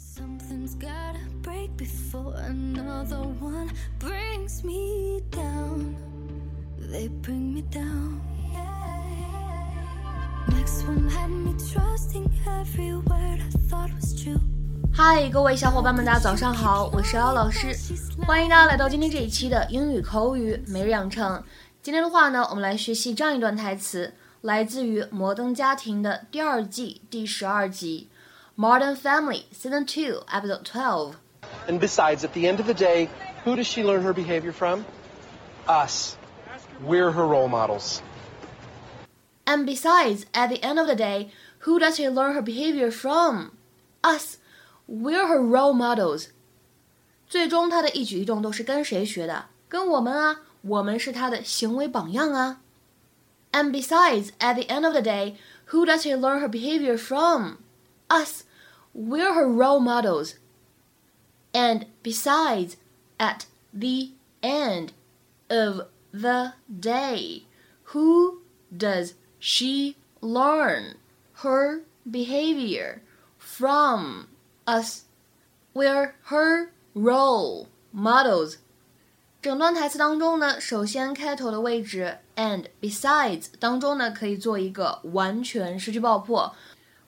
[0.00, 5.94] Something's gotta break before another one brings me down.
[6.90, 8.22] They bring me down.
[10.48, 14.40] Next one had me trusting every word I thought was true.
[14.90, 17.76] 嗨，各位小伙伴们，大家早上好，我是姚老师，
[18.26, 21.42] 欢迎大家来到今天这一期的英语口语每日养成。
[21.82, 28.08] 今天的话呢，我们来学习这样一段台词，来自于《摩登家庭》的第二季第十二集。
[28.59, 31.17] Modern Family, Season 2, Episode 12.
[31.67, 33.09] And besides, at the end of the day,
[33.43, 34.85] who does she learn her behavior from?
[35.67, 36.17] Us.
[36.81, 38.01] We're her role models.
[39.45, 43.51] And besides, at the end of the day, who does she learn her behavior from?
[44.03, 44.37] Us.
[44.87, 46.29] We're her role models.
[47.27, 49.45] 最终，她的一举一动都是跟谁学的？
[49.67, 52.61] 跟我们啊，我们是她的行为榜样啊。
[53.51, 55.35] And besides, at the end of the day,
[55.67, 57.57] who does she learn her behavior from?
[58.09, 58.43] Us.
[58.93, 60.35] We're her role models.
[61.53, 62.75] And besides,
[63.17, 64.93] at the end
[65.49, 67.43] of the day,
[67.93, 68.41] who
[68.75, 70.95] does she learn
[71.43, 73.01] her behavior
[73.37, 74.27] from?
[74.67, 75.03] Us.
[75.75, 78.55] We're her role models.
[79.39, 86.55] 整段台词当中呢，首先开头的位置 and besides 当中呢，可以做一个完全失去爆破，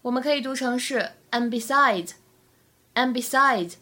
[0.04, 3.75] 我们可以读成是 and besides，and besides，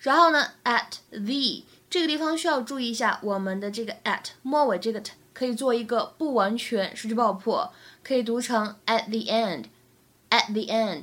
[0.00, 7.70] 然后呢，at the 这个地方需要注意一下，我们的这个 at 末尾这个 t 可以做一个不完全失去爆破，
[8.02, 11.02] 可以读成 at the end，at the end。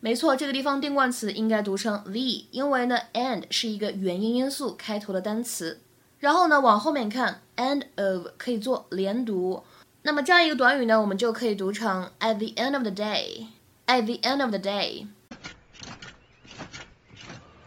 [0.00, 5.80] 没错，这个地方定冠词应该读成 the，因为呢 end 是一个元音因素开头的单词。
[6.18, 9.62] 然后呢，往后面看，end of 可以做连读。
[10.02, 13.46] 那么这样一个短语呢，我们就可以读成 at the end of the day。
[13.88, 15.06] At the end of the day.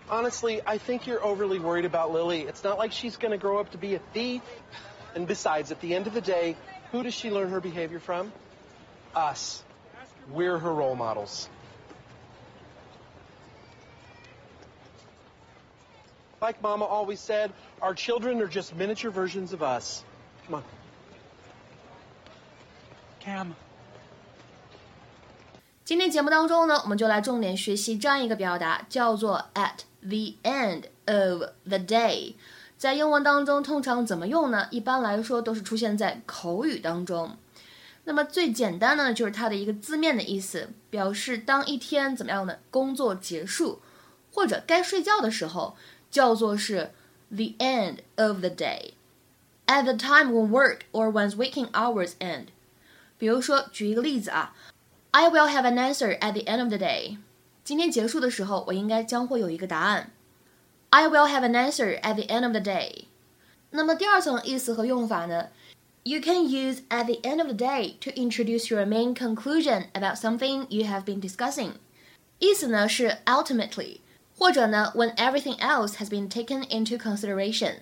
[0.10, 2.42] Honestly, I think you're overly worried about Lily.
[2.42, 4.42] It's not like she's going to grow up to be a thief.
[5.16, 6.56] And besides, at the end of the day,
[6.92, 8.32] who does she learn her behavior from?
[9.16, 9.64] Us.
[10.32, 11.50] We're her role models.
[16.40, 17.52] Like Mama always said,
[17.82, 20.04] our children are just miniature versions of us.
[20.46, 20.64] Come on.
[23.20, 23.56] Cam.
[25.88, 32.34] 今天节目当中呢，我们就来重点学习这样一个表达，叫做 at the end of the day。
[32.78, 34.68] 在英文当中，通常怎么用呢？
[34.70, 37.38] 一般来说都是出现在口语当中。
[38.04, 43.82] 那么最简单呢，就是它的一个字面的意思，表示当一天怎么样的工作结束，
[44.34, 45.78] 或者该睡觉的时候，
[46.12, 46.92] 叫做是
[47.30, 48.92] the end of the day。
[49.68, 52.48] At the time when work or one's waking hours end。
[53.18, 54.54] 比如说，举一个例子啊。
[55.17, 57.19] I will have an answer at the end of the day。
[57.65, 60.11] 今天结束的时候，我应该将会有一个答案。
[60.91, 63.05] I will have an answer at the end of the day。
[63.71, 65.49] 那么第二层意思和用法呢？
[66.05, 70.67] You can use at the end of the day to introduce your main conclusion about something
[70.69, 71.75] you have been discussing。
[72.39, 74.01] 意思呢是 ultimately，
[74.37, 77.77] 或者呢 when everything else has been taken into consideration。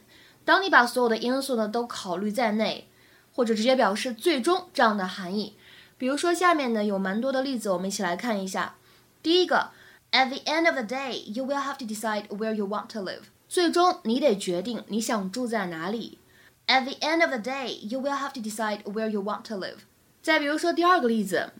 [0.44, 2.86] 当你把所有的因素呢都考虑在内，
[3.34, 5.54] 或者直接表示最终这样的含义。
[5.98, 8.76] 比如说，下面呢有蛮多的例子，我们一起来看一下。
[9.22, 9.70] 第一个，
[10.12, 13.24] At the end of the day, you will have to decide where you want to live。
[13.48, 16.18] 最终你得决定你想住在哪里。
[16.66, 19.78] At the end of the day, you will have to decide where you want to live。
[20.22, 21.50] 再比如说第二个例子，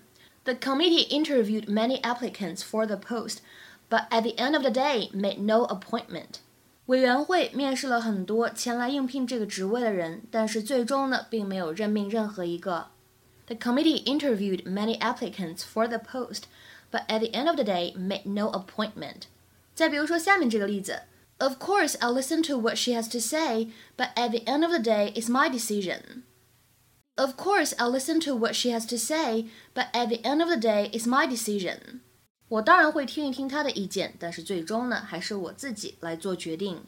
[0.44, 3.38] The committee interviewed many applicants for the post,
[3.88, 6.40] but at the end of the day made no appointment。
[6.86, 12.88] 委员会面试了很多前来应聘这个职位的人，但是最终呢，并没有任命任何一个。
[13.46, 16.44] The committee interviewed many applicants for the post,
[16.90, 19.22] but at the end of the day made no appointment.
[19.74, 21.02] 再比如说下面这个例子，
[21.38, 24.78] Of course I'll listen to what she has to say, but at the end of the
[24.78, 26.22] day it's my decision.
[27.16, 30.48] Of course I'll listen to what she has to say, but at the end of
[30.48, 32.00] the day it's my decision.
[32.48, 36.84] 我当然会听一听她的意见，但是最终呢，还是我自己来做决定。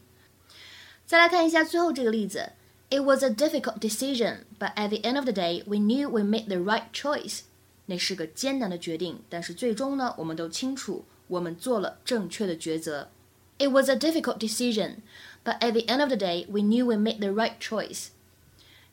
[1.04, 2.52] 再来看一下最后这个例子。
[2.89, 6.23] It was a difficult decision, but at the end of the day, we knew we
[6.23, 7.41] made the right choice.
[7.85, 13.09] 那是个艰难的决定，但是最终呢，我们都清楚我们做了正确的抉择。
[13.57, 14.97] It was a difficult decision,
[15.43, 18.09] but at the end of the day, we knew we made the right choice.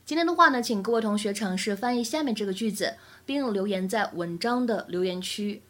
[0.07, 5.63] 今天的话呢，请各位同学尝试翻译下面这个句子，并留言在文章的留言区。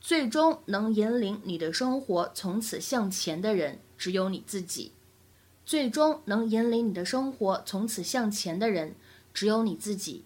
[0.00, 4.92] 最终能引领你的生活从此向前的人，只有你自己。
[5.64, 8.94] 最终能引领你的生活从此向前的人，
[9.32, 10.24] 只有你自己。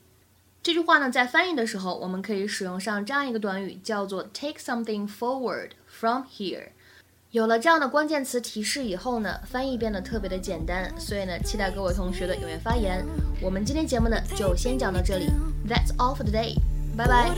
[0.63, 6.69] 这句话呢，在翻译的时候，我们可以使用上这样一个短语，叫做 take something forward from here。
[7.31, 13.05] 有了这样的关键词提示以后呢，翻译变得特别的简单，所以呢，期待各位同学的踊跃发言。
[13.41, 15.27] 我们今天节目呢就先讲到这里
[15.69, 16.57] ，That's all for today，
[16.97, 17.31] 拜拜。